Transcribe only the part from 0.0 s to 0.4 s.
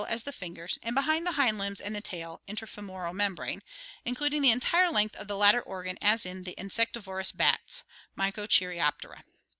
as the